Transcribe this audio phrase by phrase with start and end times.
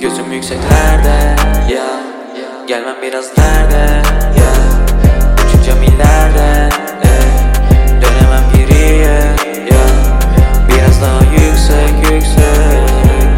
[0.00, 1.36] Gözüm yükseklerde
[1.74, 1.84] ya
[2.66, 4.02] Gelmem biraz nerede
[4.40, 4.52] ya
[5.48, 6.68] Uçacağım ileride
[7.02, 7.28] ey.
[8.02, 9.12] Dönemem geriye
[9.70, 9.84] ya
[10.68, 12.88] Biraz daha yüksek yüksek.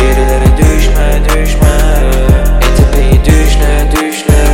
[0.00, 1.78] Gerilere düşme düşme.
[2.62, 4.46] En tepeyi düşle düşle.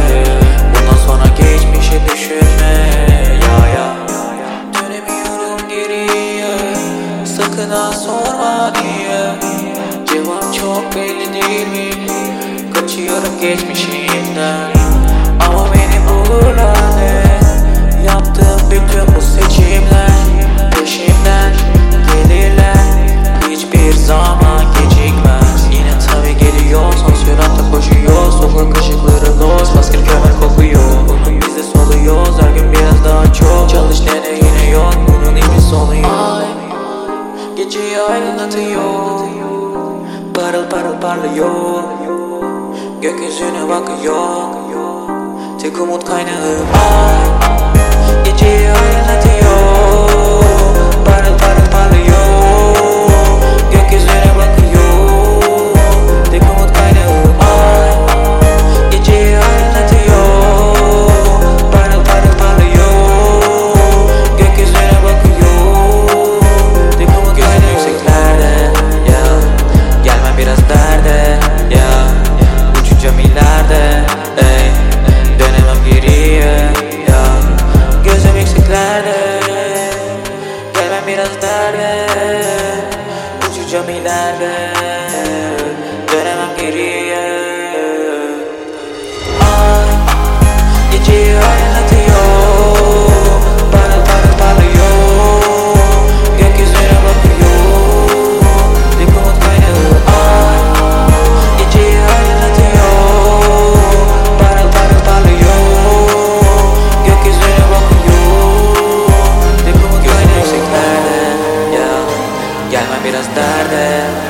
[0.74, 2.88] Bundan sonra geçmişi düşünme
[3.42, 3.96] ya ya
[4.74, 6.56] Dönemiyorum geriye.
[7.26, 9.51] Sakın ha sorma diye
[10.12, 11.90] Cevap çok belli değil mi?
[12.74, 14.70] Kaçıyorum geçmişimden.
[15.48, 17.40] Ama beni bulurlar ne?
[18.06, 20.12] Yaptığım bütün bu seçimler
[20.70, 21.52] Peşimden
[22.12, 22.84] gelirler.
[23.50, 25.66] Hiçbir zaman gecikmez.
[25.72, 28.32] Yine tabi geliyor Son süratle koşuyor.
[28.32, 31.08] Sokak ışıkları loz Maske kömür kokuyor.
[31.08, 33.70] Bugün biz de soluyoruz Her gün biraz daha çok.
[33.70, 36.42] Çalış dene yine yok Bunun hiçbir sonu yok
[37.56, 39.21] Geceyi aydınlatıyor
[40.42, 41.82] Parıl parıl parlıyor.
[43.02, 44.42] Gökyüzüne bakıyor.
[45.60, 47.71] Tek umut kaynağı ay
[81.32, 82.06] Gelmem biraz derde
[83.50, 83.88] Uçacağım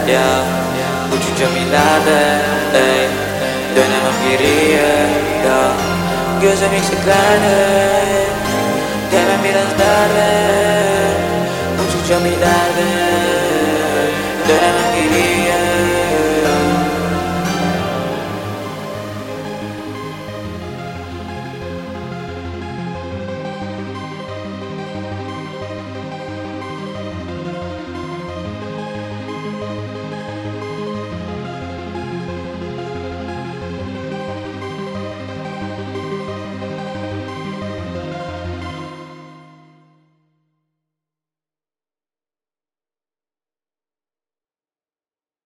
[0.09, 0.45] ya
[1.13, 2.43] Uçacağım ileride
[2.75, 3.09] ey
[3.77, 4.97] Dönemem geriye
[5.47, 5.73] ya
[6.43, 7.57] Gözüm yükseklerde
[9.11, 10.31] Gelmem biraz derde
[11.83, 12.62] Uçacağım ileride